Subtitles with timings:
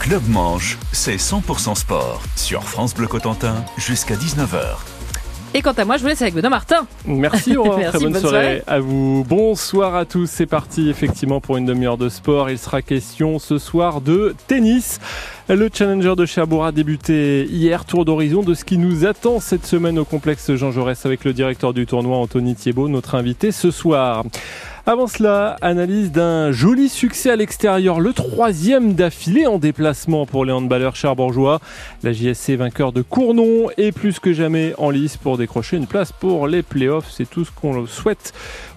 [0.00, 4.78] Club Manche, c'est 100% sport sur France Bleu Cotentin jusqu'à 19h.
[5.52, 6.86] Et quant à moi, je vous laisse avec Benoît Martin.
[7.04, 9.26] Merci Aurore, très bonne, soirée, à vous.
[9.28, 12.48] Bonsoir à tous, c'est parti effectivement pour une demi-heure de sport.
[12.48, 15.00] Il sera question ce soir de tennis.
[15.50, 19.66] Le Challenger de Cherbourg a débuté hier, tour d'horizon de ce qui nous attend cette
[19.66, 23.70] semaine au complexe Jean Jaurès avec le directeur du tournoi Anthony Thiebaud, notre invité ce
[23.70, 24.24] soir.
[24.86, 30.52] Avant cela, analyse d'un joli succès à l'extérieur, le troisième d'affilée en déplacement pour les
[30.52, 31.60] handballeurs cherbourgeois.
[32.02, 36.12] La JSC vainqueur de Cournon est plus que jamais en lice pour décrocher une place
[36.12, 37.10] pour les playoffs.
[37.10, 38.32] C'est tout ce qu'on souhaite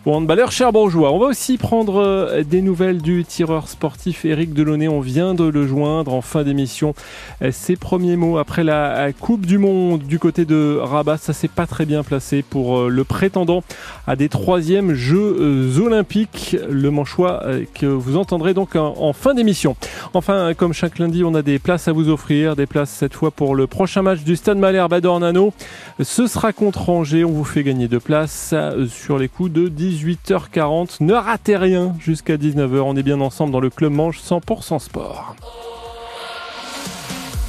[0.06, 1.14] aux handballeurs cherbourgeois.
[1.14, 4.88] On va aussi prendre euh, des nouvelles du tireur sportif Eric Delaunay.
[4.88, 6.94] On vient de le joindre en fin d'émission.
[7.42, 11.48] Euh, ses premiers mots après la Coupe du Monde du côté de Rabat, ça s'est
[11.48, 13.64] pas très bien placé pour euh, le prétendant
[14.06, 16.58] à des troisièmes Jeux olympiques.
[16.70, 19.76] Le manchois que vous entendrez donc en fin d'émission.
[20.14, 23.32] Enfin, comme chaque lundi, on a des places à vous offrir, des places cette fois
[23.32, 25.54] pour le prochain match du Stade Malherbe Bador-Nano.
[26.02, 27.24] Ce sera contre Angers.
[27.24, 28.54] On vous fait gagner deux places
[28.90, 30.98] sur les coups de 10 18h40.
[31.02, 32.80] Ne ratez rien jusqu'à 19h.
[32.80, 35.36] On est bien ensemble dans le Club Manche 100% sport.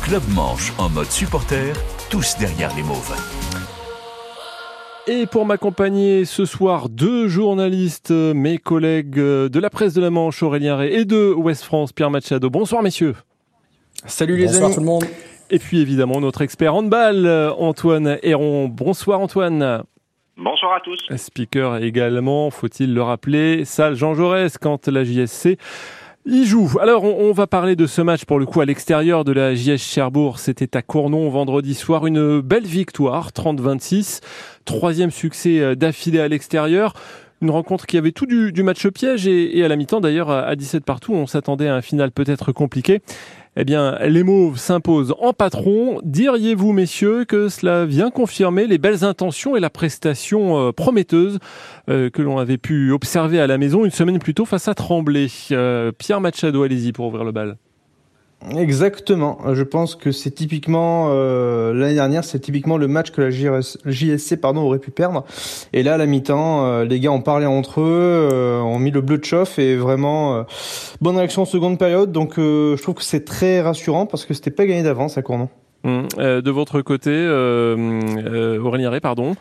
[0.02, 1.72] Club Manche en mode supporter,
[2.10, 3.14] tous derrière les mauves.
[5.06, 10.42] Et pour m'accompagner ce soir, deux journalistes, mes collègues de la presse de la Manche,
[10.42, 12.50] Aurélien Ray, et de Ouest France, Pierre Machado.
[12.50, 13.14] Bonsoir messieurs.
[14.06, 15.04] Salut les Bonsoir tout le monde.
[15.50, 17.26] Et puis évidemment notre expert handball,
[17.58, 18.68] Antoine Héron.
[18.68, 19.84] Bonsoir Antoine.
[20.36, 20.98] Bonsoir à tous.
[21.16, 25.58] Speaker également, faut-il le rappeler, salle Jean Jaurès quand la JSC
[26.26, 26.70] y joue.
[26.80, 29.78] Alors, on, va parler de ce match pour le coup à l'extérieur de la JS
[29.78, 30.38] Cherbourg.
[30.38, 32.06] C'était à Cournon vendredi soir.
[32.06, 34.22] Une belle victoire, 30-26.
[34.64, 36.94] Troisième succès euh, d'affilée à l'extérieur.
[37.42, 40.82] Une rencontre qui avait tout du, match piège et à la mi-temps d'ailleurs à 17
[40.84, 41.12] partout.
[41.12, 43.02] On s'attendait à un final peut-être compliqué
[43.56, 46.00] eh bien, les Mauves s'imposent en patron.
[46.02, 51.38] Diriez-vous, messieurs, que cela vient confirmer les belles intentions et la prestation euh, prometteuse
[51.88, 54.74] euh, que l'on avait pu observer à la maison une semaine plus tôt face à
[54.74, 55.28] Tremblay?
[55.52, 57.56] Euh, Pierre Machado, allez-y pour ouvrir le bal.
[58.50, 59.38] Exactement.
[59.52, 64.40] Je pense que c'est typiquement euh, l'année dernière, c'est typiquement le match que la JSC
[64.40, 65.24] pardon aurait pu perdre.
[65.72, 68.90] Et là, à la mi-temps, euh, les gars ont parlé entre eux, euh, ont mis
[68.90, 70.44] le bleu de chauffe et vraiment
[71.00, 72.12] bonne réaction en seconde période.
[72.12, 75.48] Donc, je trouve que c'est très rassurant parce que c'était pas gagné d'avance à Cournon.
[75.84, 79.34] Hum, de votre côté, Aurélien Ré, pardon.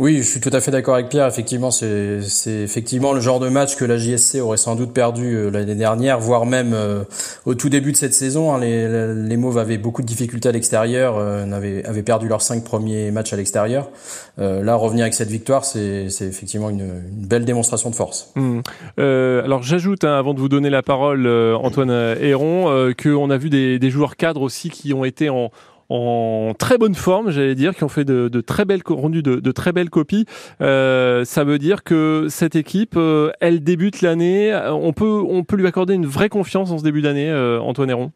[0.00, 1.26] Oui, je suis tout à fait d'accord avec Pierre.
[1.26, 5.50] Effectivement, c'est effectivement le genre de match que la JSC aurait sans doute perdu euh,
[5.50, 7.04] l'année dernière, voire même euh,
[7.44, 8.54] au tout début de cette saison.
[8.54, 12.64] Hein, les, les Mauves avaient beaucoup de difficultés à l'extérieur, euh, avaient, perdu leurs cinq
[12.64, 13.90] premiers matchs à l'extérieur.
[14.38, 18.32] Euh, là, revenir avec cette victoire, c'est effectivement une, une, belle démonstration de force.
[18.36, 18.60] Mmh.
[18.96, 23.78] alors, j'ajoute, hein, avant de vous donner la parole, Antoine Héron, qu'on a vu des,
[23.78, 25.50] des joueurs cadres aussi qui ont été en,
[25.90, 29.72] en très bonne forme, j'allais dire, qui ont fait de, très belles rendu de, très
[29.72, 30.24] belles copies.
[30.60, 34.56] Euh, ça veut dire que cette équipe, euh, elle débute l'année.
[34.68, 37.90] On peut, on peut lui accorder une vraie confiance en ce début d'année, euh, Antoine
[37.90, 38.12] Héron?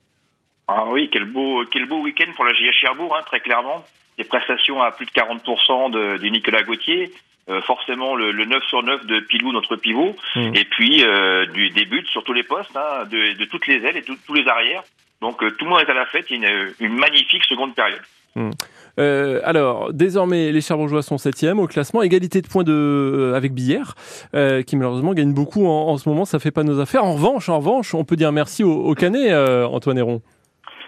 [0.68, 3.84] Ah oui, quel beau, quel beau week-end pour la JS Cherbourg, hein, très clairement.
[4.16, 7.12] Des prestations à plus de 40% de, de Nicolas Gauthier.
[7.66, 10.54] forcément le, 9 sur 9 de Pilou, notre pivot, mmh.
[10.54, 11.04] et puis
[11.52, 14.84] du début sur tous les postes, hein, de, toutes les ailes et tous les arrières.
[15.24, 17.74] Donc euh, tout le monde est à la fête, il y a une, magnifique seconde
[17.74, 18.02] période.
[18.36, 18.50] Hmm.
[19.00, 23.94] Euh, alors, désormais, les Cherbourgeois sont septième au classement, égalité de points euh, avec Billère,
[24.66, 27.04] qui malheureusement gagne beaucoup en, ce moment, ça fait pas nos affaires.
[27.04, 30.20] En revanche, en revanche, on peut dire merci au, au Canet, Antoine Héron.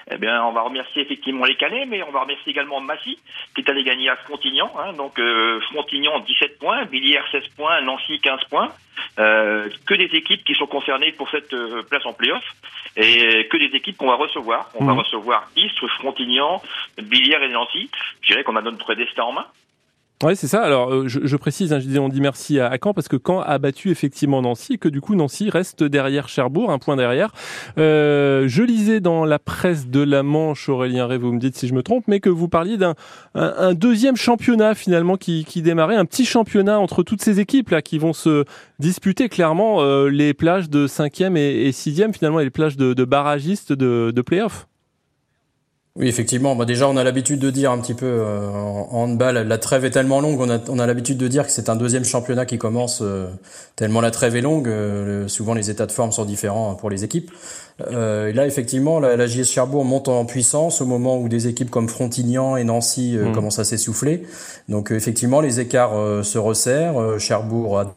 [0.09, 3.19] Eh bien, on va remercier effectivement les Canets, mais on va remercier également Massy,
[3.55, 4.71] qui est allé gagner à Frontignan.
[4.79, 8.73] Hein, donc, euh, Frontignan, 17 points, Billière, 16 points, Nancy, 15 points.
[9.19, 12.45] Euh, que des équipes qui sont concernées pour cette euh, place en playoff
[12.97, 14.71] et que des équipes qu'on va recevoir.
[14.75, 14.99] On va mmh.
[14.99, 16.63] recevoir Istres, Frontignan,
[17.03, 17.91] Billière et Nancy.
[18.23, 19.47] Je dirais qu'on a notre destin en main.
[20.25, 20.63] Oui, c'est ça.
[20.63, 23.41] Alors, euh, je, précise, hein, je disais, on dit merci à, Caen parce que Caen
[23.41, 27.33] a battu effectivement Nancy et que du coup Nancy reste derrière Cherbourg, un point derrière.
[27.77, 31.69] Euh, je lisais dans la presse de la Manche, Aurélien Ré, vous me dites si
[31.69, 32.95] je me trompe, mais que vous parliez d'un
[33.35, 37.83] un, deuxième championnat finalement qui, qui démarrait, un petit championnat entre toutes ces équipes là
[37.83, 38.47] qui vont se
[38.79, 43.05] disputer clairement euh, les plages de 5e et, 6e finalement et les plages de, de
[43.05, 44.67] barragistes de, de play-off.
[45.99, 46.55] Oui, effectivement.
[46.55, 49.87] Bah déjà, on a l'habitude de dire un petit peu euh, en handball, la trêve
[49.87, 52.45] est tellement longue, on a, on a l'habitude de dire que c'est un deuxième championnat
[52.45, 53.29] qui commence euh,
[53.77, 54.69] tellement la trêve est longue.
[54.69, 57.31] Euh, souvent, les états de forme sont différents pour les équipes.
[57.91, 61.71] et là, effectivement, la, la, JS Cherbourg monte en puissance au moment où des équipes
[61.71, 63.33] comme Frontignan et Nancy mmh.
[63.33, 64.27] commencent à s'essouffler.
[64.69, 67.19] Donc, effectivement, les écarts se resserrent.
[67.19, 67.97] Cherbourg a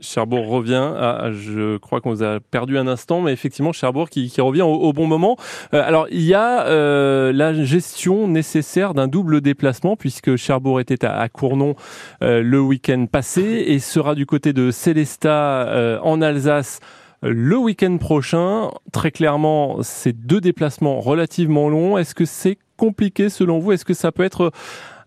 [0.00, 0.92] Cherbourg revient.
[1.32, 5.06] Je crois qu'on vous a perdu un instant, mais effectivement, Cherbourg qui, revient au, bon
[5.06, 5.36] moment.
[5.74, 11.04] Euh, alors, il y a euh, la gestion nécessaire d'un double déplacement, puisque Cherbourg était
[11.04, 11.74] à, Cournon
[12.22, 16.80] euh, le week-end passé et sera du côté de Célestat en Alsace
[17.22, 18.70] le week-end prochain.
[18.92, 21.98] Très clairement, ces deux déplacements relativement longs.
[21.98, 23.72] Est-ce que c'est compliqué selon vous?
[23.72, 24.52] Est-ce que ça peut être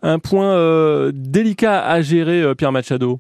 [0.02, 3.20] un point délicat à gérer, Pierre Machado?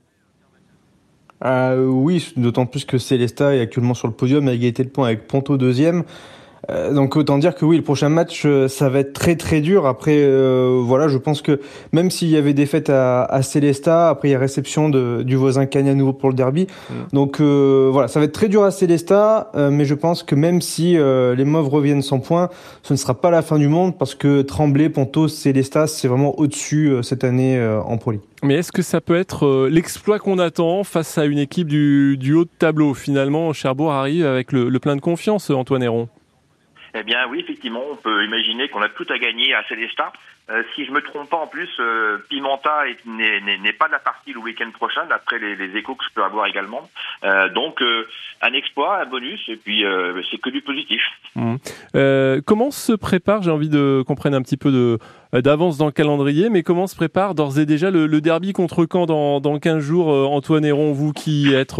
[1.45, 5.07] Euh, oui, d'autant plus que Célesta est actuellement sur le podium à égalité de points
[5.07, 6.03] avec Ponto deuxième.
[6.69, 9.61] Euh, donc autant dire que oui, le prochain match, euh, ça va être très très
[9.61, 9.85] dur.
[9.85, 11.59] Après, euh, voilà, je pense que
[11.93, 15.35] même s'il y avait défaite à, à Célesta, après il y a réception de, du
[15.35, 16.67] voisin Cagnes à nouveau pour le derby.
[16.89, 16.93] Mm.
[17.13, 20.93] Donc voilà, ça va être très dur à Célesta, mais je pense que même si
[20.93, 22.49] les Mauves reviennent sans points,
[22.83, 26.37] ce ne sera pas la fin du monde parce que Tremblay, Ponto, Célesta, c'est vraiment
[26.39, 28.13] au-dessus cette année en Pro
[28.43, 32.33] Mais est-ce que ça peut être l'exploit qu'on attend face à une équipe du, du,
[32.33, 32.93] haut de tableau?
[32.93, 36.09] Finalement, Cherbourg arrive avec le, le plein de confiance, Antoine Héron.
[36.93, 40.11] Eh bien oui, effectivement, on peut imaginer qu'on a tout à gagner à Célestat.
[40.49, 44.33] Euh, si je me trompe pas, en plus, euh, Pimenta n'est pas de la partie
[44.33, 46.89] le week-end prochain, d'après les, les, échos que je peux avoir également.
[47.23, 48.07] Euh, donc, euh,
[48.41, 51.03] un exploit, un bonus, et puis euh, c'est que du positif.
[51.35, 51.57] Mmh.
[52.47, 54.97] comment se prépare, j'ai envie de qu'on prenne un petit peu de
[55.33, 59.05] d'avance dans le calendrier, mais comment se prépare d'ores et déjà le, derby contre Caen
[59.05, 61.75] dans, dans 15 jours Antoine Héron, vous qui êtes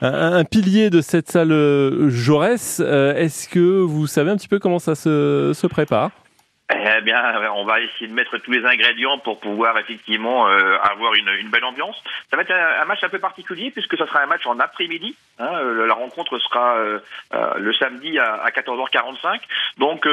[0.00, 1.52] un, un, pilier de cette salle
[2.08, 6.10] Jaurès, est-ce que vous savez un petit peu comment ça se, se prépare?
[6.74, 7.20] Eh bien,
[7.54, 11.64] on va essayer de mettre tous les ingrédients pour pouvoir effectivement euh, avoir une, belle
[11.64, 12.02] ambiance.
[12.30, 15.14] Ça va être un, match un peu particulier puisque ça sera un match en après-midi.
[15.38, 17.00] Hein, euh, la rencontre sera euh,
[17.56, 19.40] le samedi à, à 14h45.
[19.78, 20.06] Donc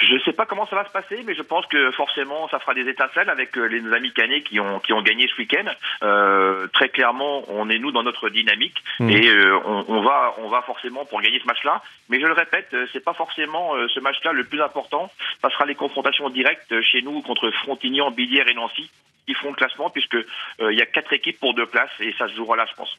[0.00, 2.58] je ne sais pas comment ça va se passer, mais je pense que forcément ça
[2.58, 5.66] fera des étincelles avec euh, les amis canets qui ont qui ont gagné ce week-end.
[6.02, 9.10] Euh, très clairement, on est nous dans notre dynamique mmh.
[9.10, 11.82] et euh, on, on, va on va forcément pour gagner ce match-là.
[12.08, 15.10] Mais je le répète, c'est pas forcément ce match-là le plus important.
[15.42, 18.90] Ça sera les confrontations directes chez nous contre Frontignan, Billière et Nancy
[19.26, 20.16] qui font le classement puisque
[20.60, 22.98] il y a quatre équipes pour deux places et ça se jouera là, je pense.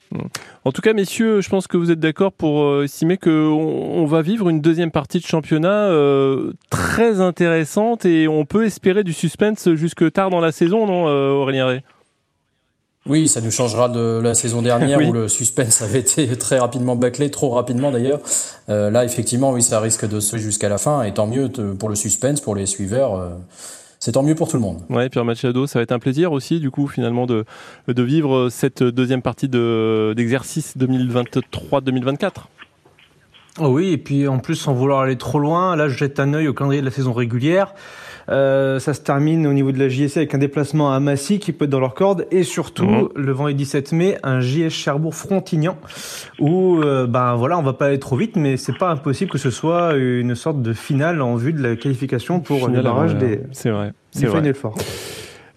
[0.64, 4.22] En tout cas, messieurs, je pense que vous êtes d'accord pour estimer que on, va
[4.22, 5.90] vivre une deuxième partie de championnat
[6.70, 11.08] très très intéressante et on peut espérer du suspense jusque tard dans la saison, non,
[11.08, 11.82] euh, Aurélien Ray
[13.08, 16.96] oui, ça nous changera de la saison dernière où le suspense avait été très rapidement
[16.96, 18.20] bâclé, trop rapidement d'ailleurs.
[18.70, 21.02] Euh, là, effectivement, oui, ça risque de se jusqu'à la fin.
[21.02, 23.16] Et tant mieux pour le suspense, pour les suiveurs.
[23.16, 23.30] Euh,
[24.02, 24.82] c'est tant mieux pour tout le monde.
[24.90, 27.46] Ouais, Pierre Machado, ça va être un plaisir aussi, du coup, finalement, de,
[27.88, 32.32] de vivre cette deuxième partie d'exercice 2023-2024.
[33.60, 36.34] Oh oui, et puis en plus, sans vouloir aller trop loin, là je jette un
[36.34, 37.76] œil au calendrier de la saison régulière.
[38.32, 41.52] Euh, ça se termine au niveau de la JSC avec un déplacement à Massy qui
[41.52, 43.10] peut être dans leur corde et surtout mhm.
[43.16, 45.78] le vendredi 17 mai un JS Cherbourg Frontignan
[46.40, 49.38] où euh, ben voilà on va pas aller trop vite mais c'est pas impossible que
[49.38, 53.42] ce soit une sorte de finale en vue de la qualification pour le barrage des
[53.52, 54.54] c'est vrai c'est vrai.
[54.54, 54.76] Four.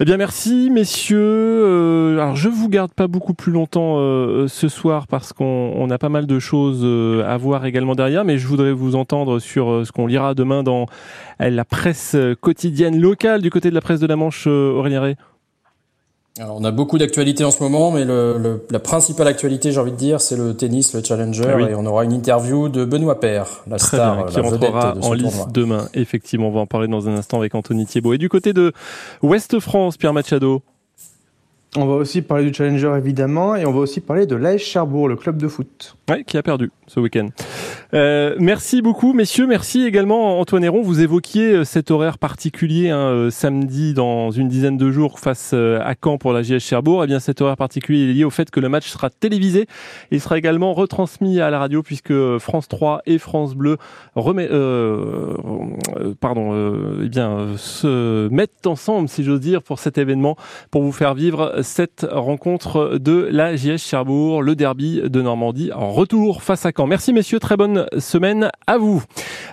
[0.01, 1.19] Eh bien merci messieurs.
[1.21, 5.99] Euh, alors je vous garde pas beaucoup plus longtemps euh, ce soir parce qu'on a
[5.99, 9.87] pas mal de choses euh, à voir également derrière, mais je voudrais vous entendre sur
[9.87, 10.87] ce qu'on lira demain dans
[11.39, 15.17] la presse quotidienne locale du côté de la presse de la Manche, Aurélien Ray.
[16.41, 19.79] Alors, on a beaucoup d'actualités en ce moment, mais le, le, la principale actualité, j'ai
[19.79, 22.85] envie de dire, c'est le tennis, le Challenger, ah et on aura une interview de
[22.85, 25.89] Benoît Paire, la star, qui rentrera en lice demain.
[25.95, 28.15] Effectivement, on va en parler dans un instant avec Anthony Thiebaud.
[28.15, 28.73] Et du côté de
[29.23, 30.63] Ouest France, Pierre Machado.
[31.77, 35.09] On va aussi parler du Challenger évidemment et on va aussi parler de l'AS Cherbourg,
[35.09, 35.97] le club de foot.
[36.09, 37.29] Ouais, qui a perdu ce week-end.
[37.95, 39.47] Euh, merci beaucoup, messieurs.
[39.47, 40.83] Merci également, Antoine Héron.
[40.83, 45.53] Vous évoquiez euh, cet horaire particulier hein, euh, samedi dans une dizaine de jours face
[45.55, 47.05] euh, à Caen pour la JS Cherbourg.
[47.05, 49.67] Eh bien, cet horaire particulier est lié au fait que le match sera télévisé.
[50.11, 53.77] Il sera également retransmis à la radio puisque France 3 et France Bleu
[54.17, 55.37] remet, euh,
[56.19, 60.37] pardon, eh bien, se mettent ensemble, si j'ose dire, pour cet événement,
[60.73, 65.93] pour vous faire vivre cette rencontre de la JS Cherbourg, le derby de Normandie en
[65.93, 66.89] retour face à Caen.
[66.89, 67.39] Merci, messieurs.
[67.39, 69.03] Très bonne semaine à vous.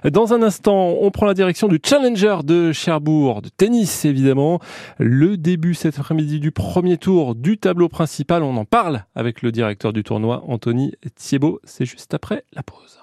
[0.04, 4.60] Dans un instant, on prend la direction du Challenger de Cherbourg, de tennis évidemment.
[4.98, 9.52] Le début cet après-midi du premier tour du tableau principal, on en parle avec le
[9.52, 11.60] directeur du tournoi, Anthony Thiebaud.
[11.64, 13.00] C'est juste après la pause.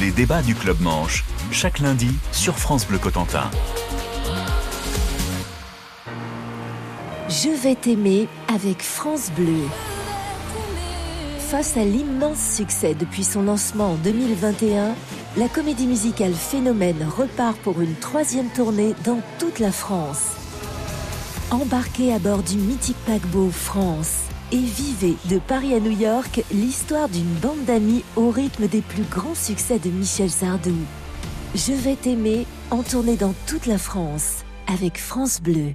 [0.00, 3.50] Les débats du Club Manche, chaque lundi sur France Bleu Cotentin.
[7.28, 9.64] Je vais t'aimer avec France Bleu.
[11.52, 14.94] Face à l'immense succès depuis son lancement en 2021,
[15.36, 20.30] la comédie musicale Phénomène repart pour une troisième tournée dans toute la France.
[21.50, 27.10] Embarqué à bord du mythique paquebot France, et vivez de Paris à New York l'histoire
[27.10, 30.74] d'une bande d'amis au rythme des plus grands succès de Michel Sardou.
[31.54, 35.74] Je vais t'aimer en tournée dans toute la France avec France Bleu.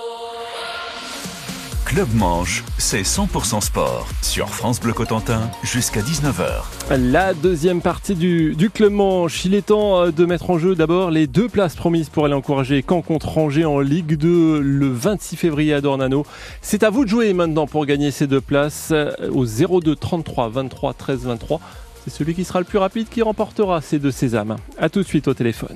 [1.93, 6.95] Club Manche, c'est 100% sport sur France Bleu Cotentin jusqu'à 19h.
[6.97, 9.43] La deuxième partie du, Club Manche.
[9.43, 12.33] Il est temps euh, de mettre en jeu d'abord les deux places promises pour aller
[12.33, 16.25] encourager Caen contre Angers en Ligue 2 le 26 février à Dornano.
[16.61, 20.47] C'est à vous de jouer maintenant pour gagner ces deux places euh, au 02 33
[20.47, 21.59] 23 13 23.
[22.05, 24.55] C'est celui qui sera le plus rapide qui remportera ces deux sésames.
[24.79, 25.75] A tout de suite au téléphone.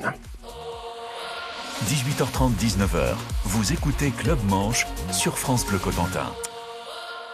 [1.84, 6.32] 18h30, 19h, vous écoutez Club Manche sur France Bleu Cotentin.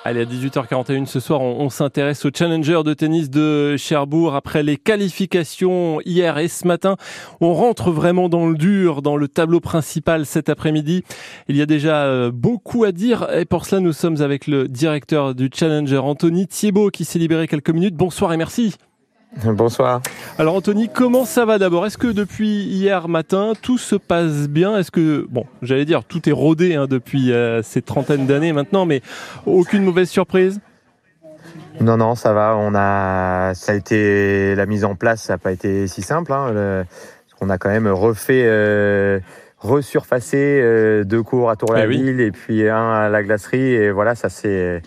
[0.03, 4.33] Allez, à 18h41 ce soir, on, on s'intéresse au challenger de tennis de Cherbourg.
[4.33, 6.97] Après les qualifications hier et ce matin,
[7.39, 11.03] on rentre vraiment dans le dur, dans le tableau principal cet après-midi.
[11.47, 14.67] Il y a déjà euh, beaucoup à dire et pour cela, nous sommes avec le
[14.67, 17.95] directeur du challenger, Anthony Thiebaud, qui s'est libéré quelques minutes.
[17.95, 18.75] Bonsoir et merci.
[19.45, 20.01] Bonsoir.
[20.37, 21.85] Alors Anthony, comment ça va d'abord?
[21.85, 24.77] Est-ce que depuis hier matin, tout se passe bien?
[24.77, 28.85] Est-ce que, bon, j'allais dire, tout est rodé hein, depuis euh, ces trentaines d'années maintenant,
[28.85, 29.01] mais
[29.45, 30.59] aucune mauvaise surprise?
[31.79, 32.55] Non, non, ça va.
[32.57, 36.33] On a, ça a été la mise en place, ça n'a pas été si simple.
[36.33, 36.85] Hein, le...
[37.41, 39.19] On a quand même refait, euh,
[39.57, 44.29] resurfacé euh, deux cours à Tour-la-Ville et puis un à la glacerie et voilà, ça
[44.29, 44.81] c'est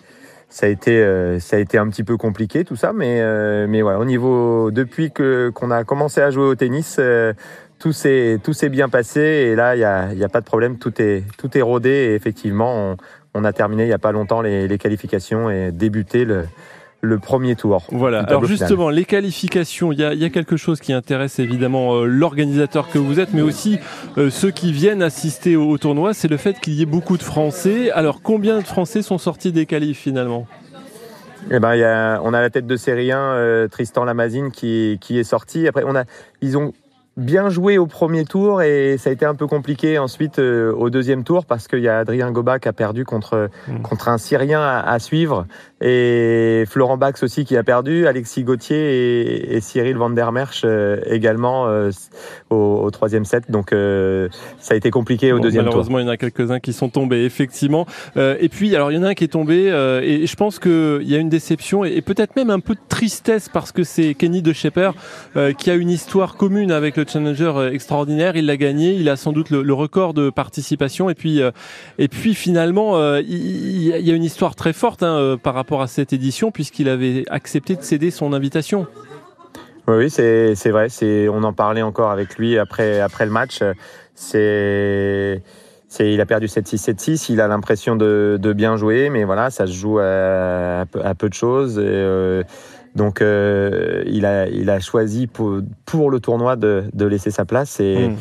[0.55, 3.67] ça a été euh, ça a été un petit peu compliqué tout ça mais euh,
[3.67, 7.33] mais voilà au niveau depuis que qu'on a commencé à jouer au tennis euh,
[7.77, 10.45] tout s'est tout s'est bien passé et là il y a y a pas de
[10.45, 10.77] problème.
[10.77, 12.97] Tout est tout est rodé et effectivement on,
[13.33, 16.45] on a terminé il y a pas longtemps les, les qualifications et débuté le
[17.01, 17.83] le premier tour.
[17.91, 18.21] Voilà.
[18.23, 18.95] Alors justement, final.
[18.95, 22.97] les qualifications, il y a, y a, quelque chose qui intéresse évidemment euh, l'organisateur que
[22.97, 23.79] vous êtes, mais aussi
[24.17, 27.17] euh, ceux qui viennent assister au, au tournoi, c'est le fait qu'il y ait beaucoup
[27.17, 27.91] de Français.
[27.91, 30.47] Alors combien de Français sont sortis des qualifs finalement?
[31.51, 34.97] Eh ben, y a, on a la tête de série 1, euh, Tristan Lamazine, qui,
[34.99, 35.67] qui est sorti.
[35.67, 36.05] Après, on a,
[36.41, 36.73] ils ont
[37.17, 40.89] bien joué au premier tour et ça a été un peu compliqué ensuite euh, au
[40.89, 43.81] deuxième tour parce qu'il y a Adrien Goba qui a perdu contre, mmh.
[43.83, 45.45] contre un Syrien à, à, suivre
[45.81, 50.61] et Florent Bax aussi qui a perdu, Alexis Gauthier et, et Cyril Van der Merch
[50.63, 51.91] euh, également euh,
[52.49, 53.51] au, au, troisième set.
[53.51, 55.97] Donc euh, ça a été compliqué au bon, deuxième malheureusement, tour.
[55.97, 57.85] Malheureusement, il y en a quelques-uns qui sont tombés, effectivement.
[58.15, 59.67] et puis, alors il y en a un qui est tombé
[60.01, 62.79] et je pense qu'il y a une déception et, et peut-être même un peu de
[62.87, 64.91] tristesse parce que c'est Kenny de Shepper
[65.57, 68.37] qui a une histoire commune avec le challenger extraordinaire.
[68.37, 68.93] Il l'a gagné.
[68.93, 71.09] Il a sans doute le, le, record de participation.
[71.09, 71.51] Et puis, euh,
[71.97, 75.87] et puis finalement, il, il, y a une histoire très forte hein, par rapport à
[75.87, 78.87] cette édition puisqu'il avait accepté de céder son invitation.
[79.87, 80.89] Oui, oui c'est, c'est vrai.
[80.89, 83.61] C'est, on en parlait encore avec lui après, après le match.
[84.15, 85.41] C'est,
[85.87, 87.31] c'est, il a perdu 7-6, 7-6.
[87.31, 91.01] Il a l'impression de, de, bien jouer, mais voilà, ça se joue à, à, peu,
[91.03, 91.77] à peu, de choses.
[91.77, 92.43] Et, euh,
[92.95, 97.43] donc euh, il a il a choisi pour pour le tournoi de, de laisser sa
[97.43, 98.15] place et mmh.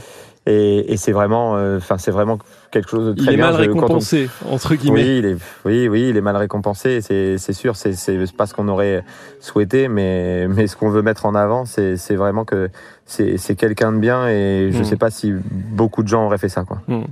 [0.47, 2.39] et, et c'est vraiment enfin euh, c'est vraiment
[2.75, 3.49] quelque chose de très il bien.
[3.49, 4.55] est mal récompensé on...
[4.55, 5.03] entre guillemets.
[5.03, 7.97] Oui, il est oui oui il est mal récompensé c'est sûr c'est
[8.37, 9.05] pas ce qu'on aurait
[9.41, 12.69] souhaité mais mais ce qu'on veut mettre en avant c'est vraiment que
[13.07, 14.85] c'est quelqu'un de bien et je ne mmh.
[14.85, 16.65] sais pas si beaucoup de gens auraient fait ça.
[16.65, 16.81] Quoi.
[16.89, 17.03] Mmh.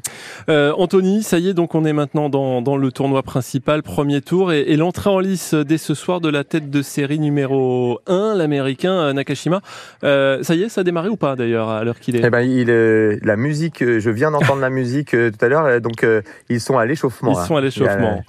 [0.48, 4.22] Euh, Anthony, ça y est, donc on est maintenant dans, dans le tournoi principal, premier
[4.22, 8.00] tour, et, et l'entrée en lice dès ce soir de la tête de série numéro
[8.06, 9.60] 1, l'américain Nakashima.
[10.02, 12.22] Euh, ça y est, ça a démarré ou pas d'ailleurs à l'heure qu'il est?
[12.24, 15.51] Eh ben, il, euh, La musique, je viens d'entendre la musique euh, tout à l'heure,
[15.80, 17.32] donc euh, ils sont à l'échauffement.
[17.32, 18.22] Ils sont à l'échauffement.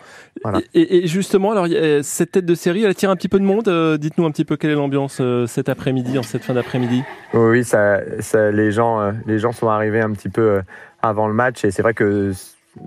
[0.43, 0.59] Voilà.
[0.73, 1.67] Et, et, justement, alors
[2.01, 3.67] cette tête de série, elle attire un petit peu de monde.
[3.67, 7.03] Euh, Dites-nous un petit peu quelle est l'ambiance cet après-midi, en cette fin d'après-midi.
[7.33, 10.61] Oui, ça, ça, les gens, euh, les gens sont arrivés un petit peu euh,
[11.01, 12.31] avant le match et c'est vrai que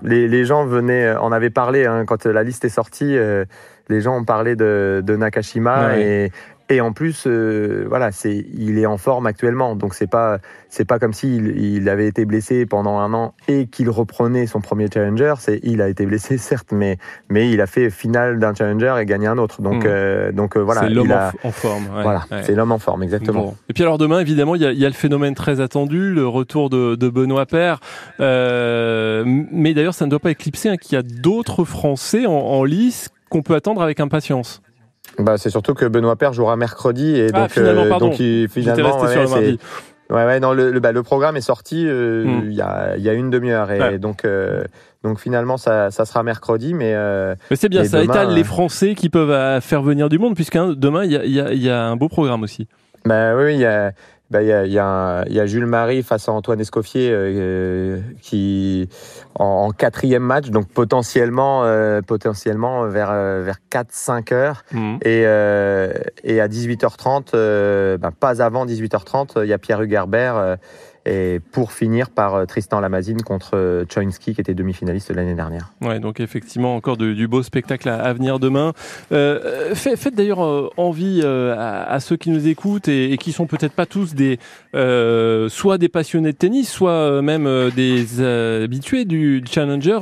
[0.03, 3.17] les, les, gens venaient, en avaient parlé hein, quand la liste est sortie.
[3.17, 3.45] Euh,
[3.89, 6.31] les gens ont parlé de, de Nakashima ouais.
[6.69, 10.85] Et, en plus, euh, voilà, c'est, il est en forme actuellement, donc c'est pas, c'est
[10.85, 14.87] pas comme s'il il avait été blessé pendant un an et qu'il reprenait son premier
[14.93, 15.35] challenger.
[15.39, 16.97] C'est, il a été blessé certes, mais
[17.29, 19.61] mais il a fait finale d'un challenger et gagné un autre.
[19.61, 19.87] Donc mmh.
[19.87, 21.83] euh, donc voilà, c'est l'homme a, en, forme.
[21.95, 22.43] Ouais, voilà, ouais.
[22.43, 23.43] c'est l'homme en forme exactement.
[23.43, 23.55] Bon.
[23.69, 26.27] Et puis alors demain, évidemment, il y a, y a le phénomène très attendu, le
[26.27, 27.79] retour de, de Benoît Père.
[28.19, 32.33] Euh, mais d'ailleurs, ça ne doit pas éclipser hein, qu'il y a d'autres Français en,
[32.33, 34.61] en lice qu'on peut attendre avec impatience.
[35.19, 38.47] Bah, c'est surtout que Benoît Père jouera mercredi et donc, ah, finalement, euh, donc il,
[38.49, 39.59] finalement, resté sur le mardi.
[40.09, 42.43] Ouais, ouais, non, le, le, bah, le programme est sorti euh, hmm.
[42.45, 44.63] il y, a, y, a, une demi-heure et donc euh,
[45.03, 46.93] donc finalement ça, ça sera mercredi, mais.
[46.95, 50.57] Euh, mais c'est bien, ça étale les Français qui peuvent faire venir du monde puisque
[50.57, 52.67] demain il y a, y, a, y a, un beau programme aussi.
[53.05, 53.91] Bah oui, il y a
[54.29, 58.89] bah, y, a, y, a y, a, Jules Marie face à Antoine Escoffier euh, qui
[59.35, 64.97] en, quatrième match, donc potentiellement euh, potentiellement vers euh, vers 4-5 heures mmh.
[65.03, 65.21] et,
[66.23, 70.57] et à 18h30, bah, pas avant 18h30, il y a Pierre Hugerbert
[71.07, 75.73] et pour finir par euh, Tristan Lamazine contre euh, Choinski, qui était demi-finaliste l'année dernière.
[75.81, 78.73] Ouais, donc effectivement, encore du beau spectacle à, venir demain.
[79.11, 80.39] Euh, faites, d'ailleurs
[80.77, 84.39] envie à, ceux qui nous écoutent et, et qui sont peut-être pas tous des,
[85.49, 89.99] soit des passionnés de tennis, soit même des habitués du Challenger.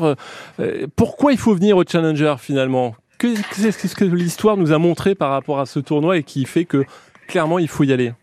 [0.96, 2.96] pourquoi il faut venir au Challenger finalement?
[3.18, 6.86] Qu'est-ce que l'histoire nous a montré par rapport à ce tournoi et qui fait que
[7.28, 8.14] clairement il faut y aller?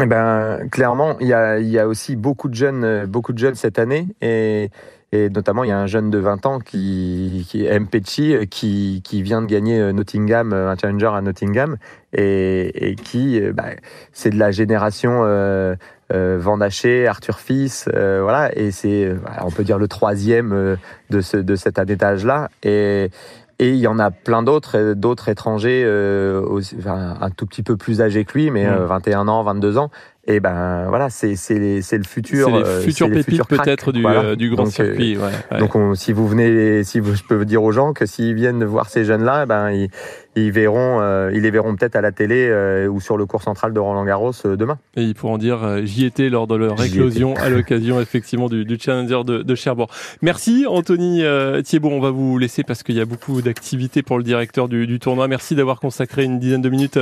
[0.00, 3.38] Eh ben, clairement, il y a, y a aussi beaucoup de jeunes, euh, beaucoup de
[3.38, 4.70] jeunes cette année, et,
[5.10, 9.02] et notamment il y a un jeune de 20 ans qui, qui Mpechi, euh, qui,
[9.04, 11.78] qui vient de gagner euh, Nottingham, un challenger à Nottingham,
[12.12, 13.70] et, et qui, bah,
[14.12, 15.74] c'est de la génération euh,
[16.12, 19.12] euh, Vandaché, Arthur Fils, voilà, et c'est,
[19.42, 20.78] on peut dire le troisième
[21.10, 23.10] de ce de cet année d'âge-là, et
[23.58, 27.62] et il y en a plein d'autres, d'autres étrangers, euh, aussi, enfin, un tout petit
[27.62, 29.28] peu plus âgés que lui, mais 21 mmh.
[29.28, 29.90] euh, ans, 22 ans,
[30.30, 32.48] et ben voilà, c'est c'est c'est le futur.
[32.48, 35.16] C'est les futurs pépites peut-être du, euh, du grand circuit.
[35.16, 38.62] Ouais, Donc si vous venez, si vous, je peux dire aux gens que s'ils viennent
[38.62, 39.88] voir ces jeunes-là, ben ils,
[40.36, 43.42] ils verront, euh, ils les verront peut-être à la télé euh, ou sur le cours
[43.42, 44.78] central de Roland Garros demain.
[44.96, 48.78] Et ils pourront dire j'y étais lors de leur éclosion à l'occasion effectivement du, du
[48.78, 49.88] Challenger de, de, Cherbourg.
[50.20, 51.24] Merci Anthony
[51.64, 54.86] Thiebaud, on va vous laisser parce qu'il y a beaucoup d'activités pour le directeur du,
[54.86, 55.26] du tournoi.
[55.26, 56.98] Merci d'avoir consacré une dizaine de minutes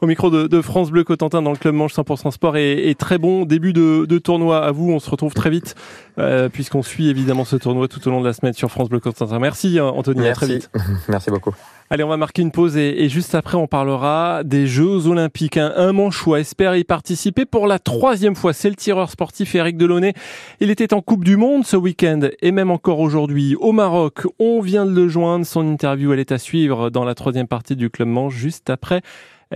[0.00, 3.18] au micro de, de France Bleu Cotentin dans le club Manche 100% Sport et, très
[3.18, 4.90] bon début de, de, tournoi à vous.
[4.90, 5.74] On se retrouve très vite
[6.18, 9.00] euh, puisqu'on suit évidemment ce tournoi tout au long de la semaine sur France Bleu
[9.00, 9.38] Cotentin.
[9.38, 10.30] Merci hein, Anthony, Merci.
[10.30, 10.70] à très vite.
[11.08, 11.54] Merci beaucoup.
[11.92, 15.56] Allez, on va marquer une pause et, et, juste après, on parlera des Jeux Olympiques.
[15.56, 18.52] Un, un manchois espère y participer pour la troisième fois.
[18.52, 20.14] C'est le tireur sportif Eric Delaunay.
[20.60, 24.22] Il était en Coupe du Monde ce week-end et même encore aujourd'hui au Maroc.
[24.38, 25.44] On vient de le joindre.
[25.44, 29.02] Son interview, elle est à suivre dans la troisième partie du Club Manche juste après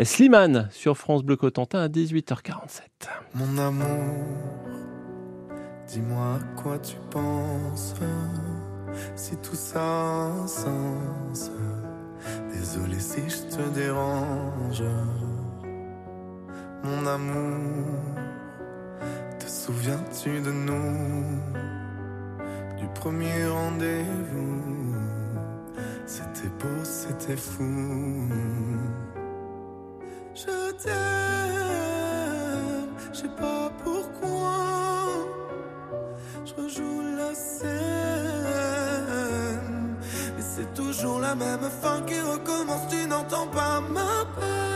[0.02, 2.80] Slimane sur France Bleu Cotentin à 18h47.
[3.34, 4.26] Mon amour,
[5.86, 7.94] dis-moi à quoi tu penses,
[9.14, 11.52] si tout ça a sens.
[12.52, 14.82] Désolé si je te dérange.
[16.82, 17.86] Mon amour,
[19.38, 21.40] te souviens-tu de nous,
[22.78, 24.96] du premier rendez-vous?
[26.04, 28.28] C'était beau, c'était fou.
[30.34, 30.94] Je t'aime,
[33.12, 35.06] je sais pas pourquoi.
[36.44, 37.70] Je rejoue la scène,
[40.36, 42.88] mais c'est toujours la même fin qui recommence.
[42.90, 44.73] Tu n'entends pas ma peine.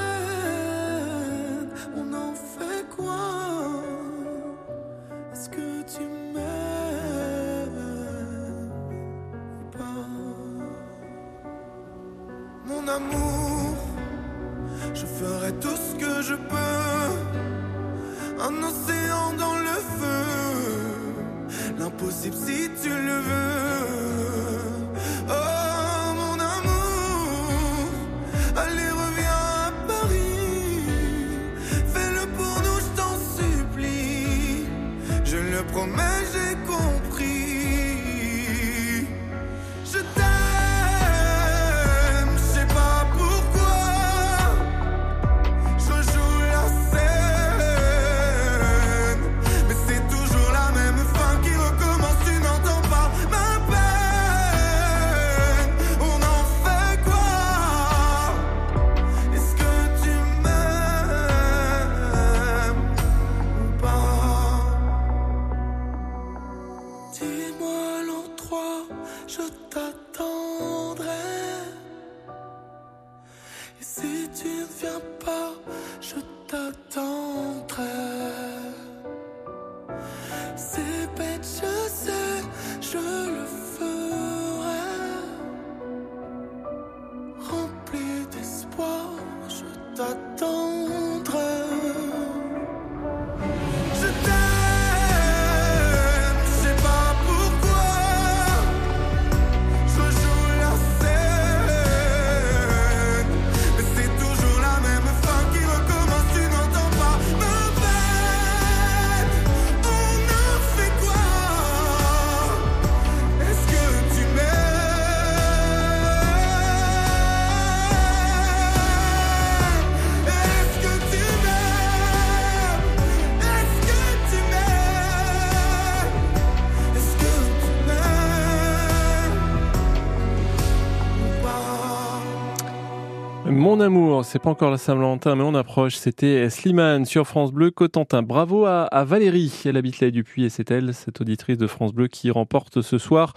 [134.18, 135.96] Amour, c'est pas encore la Saint-Valentin, mais on approche.
[135.96, 138.22] C'était Slimane sur France Bleu Cotentin.
[138.22, 139.52] Bravo à, Valérie.
[139.64, 142.98] Elle habite là Dupuis et c'est elle, cette auditrice de France Bleu, qui remporte ce
[142.98, 143.35] soir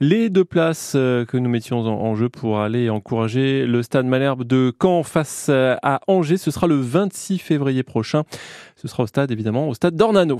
[0.00, 4.44] les deux places euh, que nous mettions en, jeu pour aller encourager le Stade Malherbe
[4.44, 6.38] de Caen face à Angers.
[6.38, 8.24] Ce sera le 26 février prochain.
[8.76, 10.38] Ce sera au stade, évidemment, au stade d'Ornano.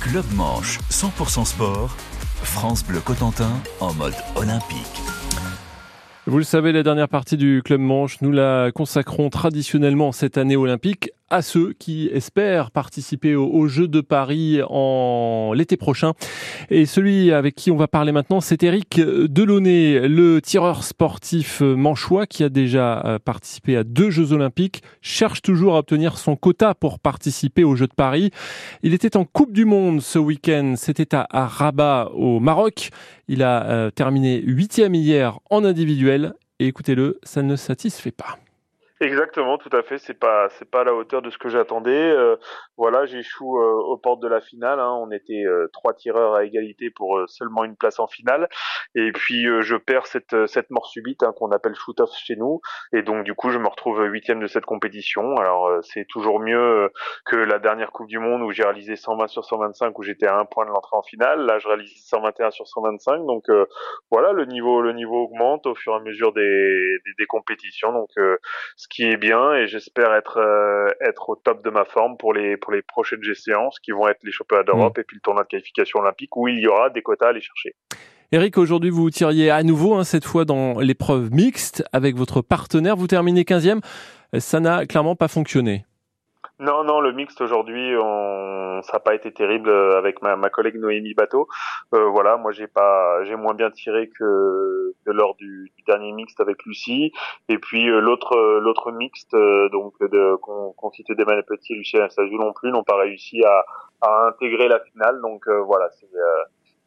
[0.00, 1.96] Club Manche, 100% sport.
[2.42, 5.23] France Bleu Cotentin en mode olympique.
[6.26, 10.56] Vous le savez, la dernière partie du Club Manche, nous la consacrons traditionnellement cette année
[10.56, 16.12] olympique à ceux qui espèrent participer aux, Jeux de Paris en l'été prochain.
[16.70, 22.26] Et celui avec qui on va parler maintenant, c'est Eric Delaunay, le tireur sportif manchois
[22.26, 26.74] qui a déjà euh, participé à deux Jeux olympiques, cherche toujours à obtenir son quota
[26.74, 28.30] pour participer aux Jeux de Paris.
[28.82, 32.90] Il était en Coupe du Monde ce week-end, c'était à, Rabat au Maroc.
[33.28, 38.38] Il a euh, terminé huitième hier en individuel et écoutez-le, ça ne satisfait pas.
[39.00, 39.98] Exactement, tout à fait.
[39.98, 41.90] C'est pas c'est pas à la hauteur de ce que j'attendais.
[41.90, 42.36] Euh,
[42.76, 44.78] voilà, j'échoue euh, aux portes de la finale.
[44.78, 44.92] Hein.
[45.00, 48.48] On était euh, trois tireurs à égalité pour seulement une place en finale.
[48.94, 52.60] Et puis je perds cette cette mort subite hein, qu'on appelle shoot-off chez nous.
[52.92, 55.36] Et donc du coup, je me retrouve huitième de cette compétition.
[55.38, 56.88] Alors c'est toujours mieux
[57.26, 60.38] que la dernière Coupe du Monde où j'ai réalisé 120 sur 125 où j'étais à
[60.38, 61.44] un point de l'entrée en finale.
[61.46, 63.26] Là, je réalise 121 sur 125.
[63.26, 63.46] Donc
[64.12, 66.42] voilà, le niveau le niveau augmente au fur et à mesure des
[67.04, 67.92] des, des compétitions.
[67.92, 68.10] Donc
[68.84, 72.32] ce qui est bien et j'espère être euh, être au top de ma forme pour
[72.32, 75.00] les pour les prochaines séances qui vont être les championnats d'Europe mm.
[75.00, 77.40] et puis le tournoi de qualification olympique où il y aura des quotas à aller
[77.40, 77.74] chercher.
[78.30, 82.96] Eric, aujourd'hui vous tiriez à nouveau hein, cette fois dans l'épreuve mixte avec votre partenaire.
[82.96, 83.80] Vous terminez 15e.
[84.38, 85.84] Ça n'a clairement pas fonctionné.
[86.60, 88.80] Non, non, le mixte aujourd'hui, on...
[88.82, 91.48] ça n'a pas été terrible euh, avec ma, ma collègue Noémie Bateau.
[91.94, 96.12] Euh, voilà, moi j'ai pas, j'ai moins bien tiré que, que lors du, du, dernier
[96.12, 97.10] mixte avec Lucie.
[97.48, 102.00] Et puis euh, l'autre, l'autre mixte, euh, donc de qu'on citait des Petit et Lucien
[102.00, 103.64] Anastasia non plus, n'ont pas réussi à,
[104.00, 105.20] à intégrer la finale.
[105.22, 106.06] Donc voilà, c'est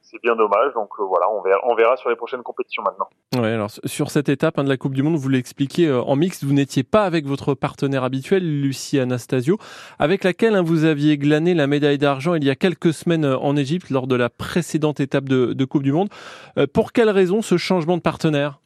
[0.09, 0.73] c'est bien dommage.
[0.73, 1.25] Donc euh, voilà,
[1.63, 3.09] on verra, sur les prochaines compétitions maintenant.
[3.43, 6.43] Alors sur cette étape hein, de la Coupe du Monde, vous l'expliquez euh, en mixte,
[6.43, 9.57] vous n'étiez pas avec votre partenaire habituel, Lucie Anastasio,
[9.99, 13.37] avec laquelle hein, vous aviez glané la médaille d'argent il y a quelques semaines euh,
[13.37, 16.09] en Égypte lors de la précédente étape de, de Coupe du Monde.
[16.73, 18.59] pour quelle raison ce changement de partenaire?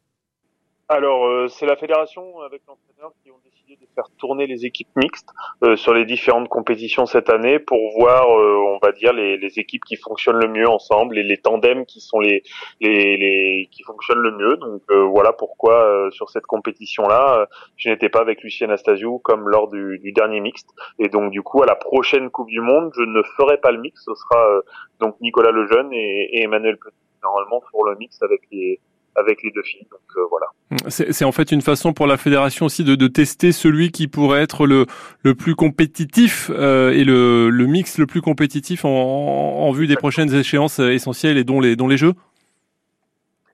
[0.92, 5.30] Alors, c'est la fédération avec l'entraîneur qui ont décidé de faire tourner les équipes mixtes
[5.64, 9.60] euh, sur les différentes compétitions cette année pour voir, euh, on va dire, les, les,
[9.60, 12.44] équipes qui fonctionnent le mieux ensemble et les tandems qui sont les,
[12.80, 14.58] les, les qui fonctionnent le mieux.
[14.58, 19.70] Donc euh, voilà pourquoi sur cette compétition-là, je n'étais pas avec Lucien Anastasiou comme lors
[19.70, 20.70] du, du, dernier mixte.
[21.00, 23.80] Et donc du coup, à la prochaine Coupe du Monde, je ne ferai pas le
[23.80, 24.04] mix.
[24.04, 24.62] Ce sera
[25.00, 28.80] donc Nicolas Lejeune et, et Emmanuel Petit normalement pour le mix avec les
[29.16, 29.88] avec les deux filles.
[29.92, 30.48] Donc euh, voilà.
[30.88, 34.42] C'est en fait une façon pour la fédération aussi de, de, tester celui qui pourrait
[34.42, 34.86] être le,
[35.22, 39.98] le plus compétitif euh, et le, le mix le plus compétitif en, en vue des
[39.98, 42.14] prochaines échéances essentielles et dont les, dont les jeux?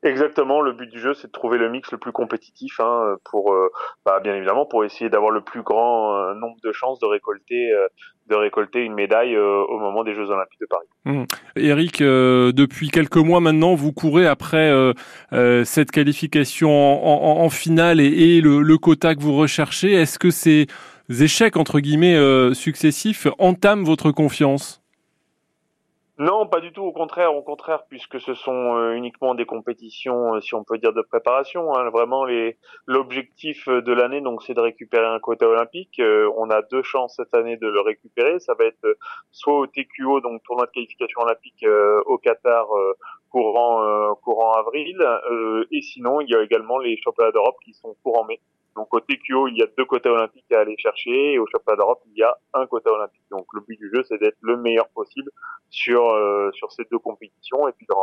[0.08, 3.54] Exactement, le but du jeu, c'est de trouver le mix le plus compétitif hein, pour,
[3.54, 3.70] euh,
[4.06, 7.72] bah, bien évidemment, pour essayer d'avoir le plus grand euh, nombre de chances de récolter,
[7.74, 7.88] euh,
[8.28, 10.88] de récolter une médaille au moment des Jeux Olympiques de Paris.
[11.06, 11.24] Mmh.
[11.58, 14.70] Eric, depuis quelques mois maintenant, vous courez après
[15.64, 19.94] cette qualification en, finale et, le, quota que vous recherchez.
[19.94, 20.68] Est-ce que ces
[21.10, 24.82] échecs entre guillemets successifs entament votre confiance?
[26.20, 26.82] Non, pas du tout.
[26.82, 30.80] Au contraire, au contraire, puisque ce sont euh, uniquement des compétitions, euh, si on peut
[30.80, 31.76] dire, de préparation.
[31.76, 31.92] Hein.
[31.92, 36.00] Vraiment, les l'objectif de l'année, donc, c'est de récupérer un quota olympique.
[36.00, 38.40] Euh, on a deux chances cette année de le récupérer.
[38.40, 38.98] Ça va être
[39.32, 41.64] soit au TQO, donc tournoi de qualification olympique
[42.06, 42.66] au Qatar
[43.30, 44.98] courant courant avril,
[45.72, 48.40] et sinon, il y a également les championnats d'Europe qui sont courant mai.
[48.78, 51.78] Donc au TQO, il y a deux quotas olympiques à aller chercher et au championnat
[51.78, 53.24] d'Europe, il y a un quota olympique.
[53.32, 55.32] Donc le but du jeu, c'est d'être le meilleur possible
[55.72, 57.96] sur euh, sur ces deux compétitions et puis de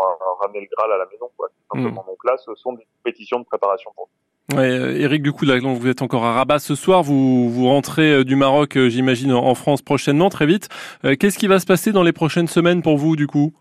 [0.43, 1.31] ramener le Graal à la maison.
[1.37, 2.03] Quoi, simplement.
[2.03, 2.11] Hmm.
[2.11, 4.59] Donc là, ce sont des compétitions de préparation pour nous.
[4.59, 7.05] Ouais, euh, Eric, du coup, là, vous êtes encore à Rabat ce soir.
[7.05, 10.69] Vous vous rentrez euh, du Maroc, j'imagine, en France prochainement, très vite.
[11.03, 13.55] Qu'est-ce qui va se passer dans les prochaines semaines pour vous, du coup,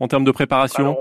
[0.00, 0.96] en termes de préparation?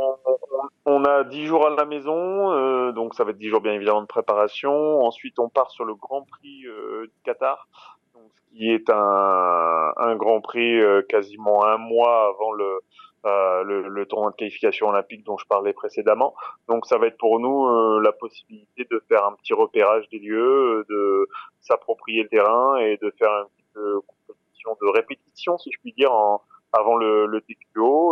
[0.85, 3.73] On a dix jours à la maison, euh, donc ça va être dix jours bien
[3.73, 5.01] évidemment de préparation.
[5.01, 7.67] Ensuite, on part sur le Grand Prix euh, du Qatar,
[8.13, 12.79] donc, qui est un, un Grand Prix euh, quasiment un mois avant le,
[13.23, 16.35] le, le, tournoi de qualification olympique dont je parlais précédemment.
[16.67, 20.85] Donc ça va être pour nous la possibilité de faire un petit repérage des lieux,
[20.89, 21.29] de
[21.61, 26.11] s'approprier le terrain et de faire une petite compétition de répétition, si je puis dire,
[26.11, 26.41] en,
[26.73, 27.41] avant le, le.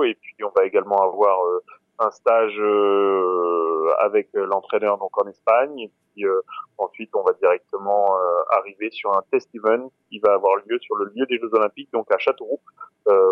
[0.05, 1.37] Et puis on va également avoir
[2.01, 2.59] un stage
[3.99, 5.79] avec l'entraîneur donc en Espagne.
[5.79, 6.25] Et puis
[6.77, 8.17] ensuite, on va directement
[8.49, 11.91] arriver sur un test event qui va avoir lieu sur le lieu des Jeux Olympiques,
[11.93, 12.59] donc à Châteauroux,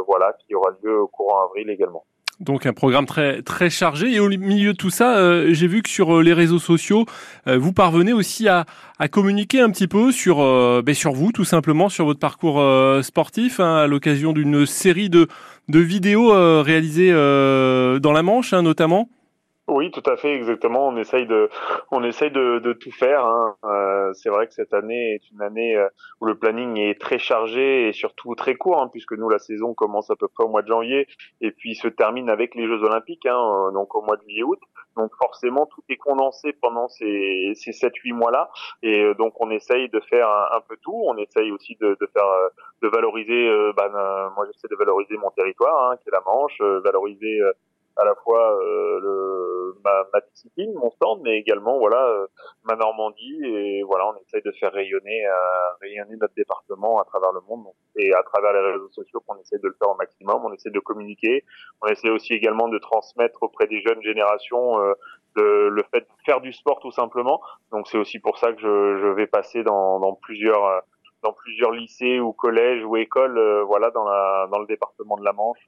[0.07, 2.05] voilà, qui aura lieu au courant avril également.
[2.39, 5.81] Donc un programme très très chargé et au milieu de tout ça, euh, j'ai vu
[5.81, 7.05] que sur euh, les réseaux sociaux,
[7.47, 8.65] euh, vous parvenez aussi à,
[8.97, 10.37] à, communiquer un petit peu sur
[10.81, 12.63] ben sur vous tout simplement, sur votre parcours
[13.03, 15.27] sportif hein, à l'occasion d'une série de
[15.67, 16.31] vidéos
[16.63, 19.09] réalisées dans la Manche hein, notamment.
[19.69, 20.87] Oui, tout à fait, exactement.
[20.87, 21.47] On essaye de,
[21.91, 23.23] on essaye de, de tout faire.
[23.23, 23.55] Hein.
[23.65, 25.87] Euh, c'est vrai que cette année est une année euh,
[26.19, 29.75] où le planning est très chargé et surtout très court, hein, puisque nous la saison
[29.75, 31.07] commence à peu près au mois de janvier
[31.41, 34.59] et puis se termine avec les Jeux Olympiques, hein, euh, donc au mois de juillet-août.
[34.97, 38.49] Donc forcément, tout est condensé pendant ces, ces 7-8 mois-là,
[38.81, 40.99] et donc on essaye de faire un, peu tout.
[41.05, 42.25] On essaye aussi de, de faire,
[42.81, 43.71] de valoriser.
[43.77, 43.87] bah,
[44.35, 47.39] moi, j'essaie de valoriser mon territoire, hein, qui est la Manche, valoriser
[47.99, 52.27] à la fois euh, le, ma, ma, discipline, mon stand, mais également voilà euh,
[52.63, 57.33] ma Normandie et voilà on essaye de faire rayonner euh, rayonner notre département à travers
[57.33, 60.41] le monde et à travers les réseaux sociaux qu'on essaie de le faire au maximum.
[60.45, 61.43] On essaie de communiquer,
[61.81, 64.77] on essaie aussi également de transmettre auprès des jeunes générations
[65.35, 67.41] de, le fait de faire du sport tout simplement.
[67.71, 70.83] Donc c'est aussi pour ça que je, je vais passer dans, dans plusieurs
[71.21, 75.33] dans plusieurs lycées ou collèges ou écoles, voilà, dans la dans le département de la
[75.33, 75.67] Manche,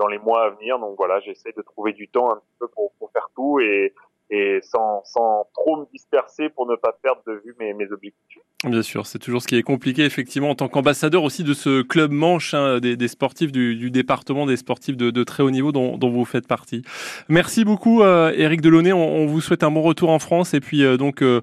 [0.00, 0.78] dans les mois à venir.
[0.78, 3.94] Donc voilà, j'essaie de trouver du temps un petit peu pour, pour faire tout et,
[4.30, 8.38] et sans, sans trop me disperser pour ne pas perdre de vue mes, mes objectifs.
[8.64, 11.80] Bien sûr, c'est toujours ce qui est compliqué effectivement en tant qu'ambassadeur aussi de ce
[11.80, 15.72] club manche hein, des, des, sportifs du, département, des sportifs de, de très haut niveau
[15.72, 16.82] dont, dont, vous faites partie.
[17.30, 20.84] Merci beaucoup euh, Eric Delaunay, on, vous souhaite un bon retour en France et puis
[20.84, 21.40] euh, donc euh,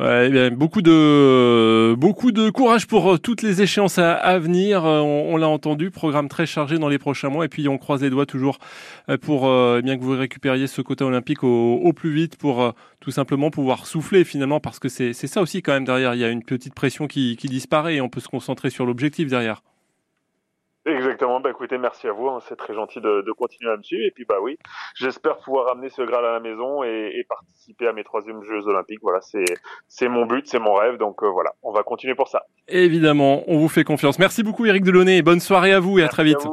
[0.00, 4.84] eh beaucoup de beaucoup de courage pour euh, toutes les échéances à, venir.
[4.84, 8.10] On, l'a entendu, programme très chargé dans les prochains mois et puis on croise les
[8.10, 8.58] doigts toujours
[9.22, 13.50] pour eh bien que vous récupériez ce quota olympique au plus vite pour tout simplement
[13.50, 16.14] pouvoir souffler finalement parce que c'est ça aussi quand même derrière.
[16.14, 18.86] Il y a une petite pression qui, qui disparaît et on peut se concentrer sur
[18.86, 19.62] l'objectif derrière.
[20.86, 22.38] Exactement, bah écoutez, merci à vous, hein.
[22.48, 24.02] c'est très gentil de, de, continuer à me suivre.
[24.06, 24.56] Et puis bah oui,
[24.94, 28.66] j'espère pouvoir ramener ce Graal à la maison et, et participer à mes troisièmes Jeux
[28.66, 29.00] Olympiques.
[29.02, 32.44] Voilà, c'est mon but, c'est mon rêve, donc euh, voilà, on va continuer pour ça.
[32.66, 34.18] Évidemment, on vous fait confiance.
[34.18, 36.46] Merci beaucoup Eric Delaunay, bonne soirée à vous et à très vite.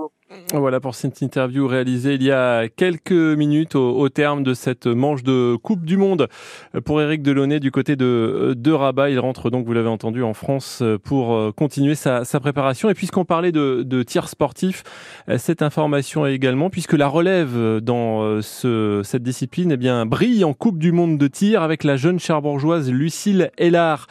[0.54, 4.86] Voilà pour cette interview réalisée il y a quelques minutes au, au, terme de cette
[4.86, 6.28] manche de Coupe du Monde
[6.84, 9.10] pour Eric Delaunay du côté de, de Rabat.
[9.10, 12.90] Il rentre donc, vous l'avez entendu, en France pour continuer sa, sa préparation.
[12.90, 14.84] Et puisqu'on parlait de, de tir sportif,
[15.38, 20.78] cette information également, puisque la relève dans ce, cette discipline eh bien, brille en Coupe
[20.78, 24.08] du Monde de tir avec la jeune cherbourgeoise Lucille Hellard.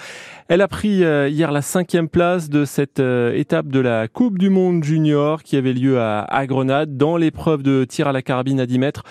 [0.49, 4.85] Elle a pris hier la cinquième place de cette étape de la Coupe du Monde
[4.85, 8.79] junior qui avait lieu à, Grenade dans l'épreuve de tir à la carabine à 10
[8.79, 9.03] mètres.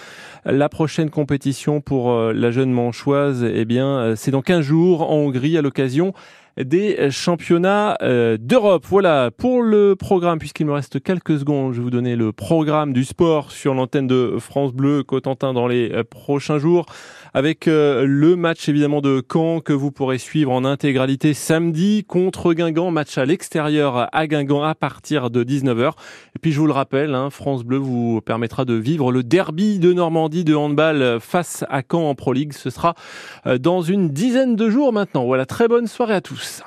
[0.46, 5.58] La prochaine compétition pour la jeune manchoise, eh bien, c'est dans 15 jours en Hongrie
[5.58, 6.14] à l'occasion
[6.58, 7.98] des championnats
[8.40, 8.86] d'Europe.
[8.88, 12.94] Voilà pour le programme, puisqu'il me reste quelques secondes, je vais vous donner le programme
[12.94, 16.86] du sport sur l'antenne de France Bleu Cotentin dans les prochains jours
[17.36, 22.92] avec le match évidemment de Caen que vous pourrez suivre en intégralité samedi contre Guingamp,
[22.92, 25.92] match à l'extérieur à Guingamp à partir de 19h.
[26.36, 29.80] Et puis je vous le rappelle, hein, France Bleu vous permettra de vivre le derby
[29.80, 32.54] de Normandie de handball face à Caen en Pro League.
[32.54, 32.96] Ce sera
[33.60, 35.26] dans une dizaine de jours maintenant.
[35.26, 36.64] Voilà, très bonne soirée à tous.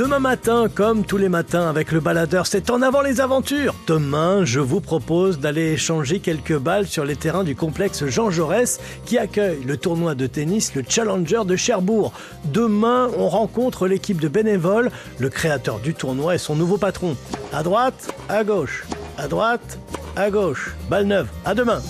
[0.00, 3.74] Demain matin, comme tous les matins avec le baladeur, c'est en avant les aventures.
[3.86, 8.80] Demain, je vous propose d'aller échanger quelques balles sur les terrains du complexe Jean Jaurès
[9.04, 12.14] qui accueille le tournoi de tennis, le Challenger de Cherbourg.
[12.46, 17.14] Demain, on rencontre l'équipe de bénévoles, le créateur du tournoi et son nouveau patron.
[17.52, 18.86] À droite, à gauche,
[19.18, 19.78] à droite,
[20.16, 20.74] à gauche.
[20.88, 21.28] Balle neuve.
[21.44, 21.82] À demain.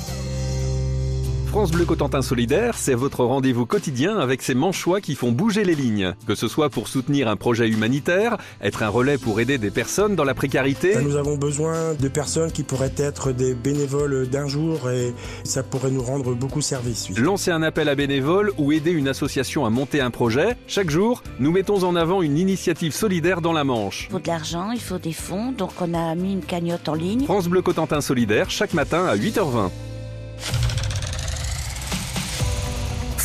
[1.50, 5.74] France Bleu Cotentin Solidaire, c'est votre rendez-vous quotidien avec ces manchois qui font bouger les
[5.74, 6.14] lignes.
[6.28, 10.14] Que ce soit pour soutenir un projet humanitaire, être un relais pour aider des personnes
[10.14, 10.94] dans la précarité.
[11.02, 15.90] Nous avons besoin de personnes qui pourraient être des bénévoles d'un jour et ça pourrait
[15.90, 17.08] nous rendre beaucoup service.
[17.10, 17.20] Oui.
[17.20, 20.56] Lancer un appel à bénévoles ou aider une association à monter un projet.
[20.68, 24.06] Chaque jour, nous mettons en avant une initiative solidaire dans la Manche.
[24.08, 26.94] Il faut de l'argent, il faut des fonds, donc on a mis une cagnotte en
[26.94, 27.24] ligne.
[27.24, 29.70] France Bleu Cotentin Solidaire, chaque matin à 8h20.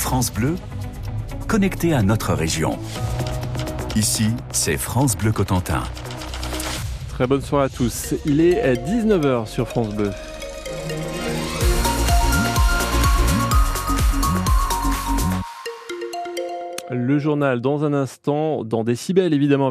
[0.06, 0.54] France Bleu,
[1.48, 2.78] connecté à notre région.
[3.96, 5.82] Ici, c'est France Bleu Cotentin.
[7.10, 8.14] Très bonne soirée à tous.
[8.24, 10.12] Il est 19h sur France Bleu.
[16.92, 19.64] Le journal dans un instant, dans Décibel évidemment.